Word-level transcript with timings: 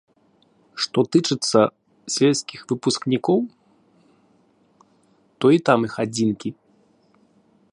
Што 0.83 0.99
тычыцца 1.15 1.59
сельскіх 2.13 2.61
выпускнікоў, 2.71 3.39
то 5.39 5.45
і 5.57 5.63
там 5.69 5.79
іх 5.89 5.93
адзінкі. 6.05 6.49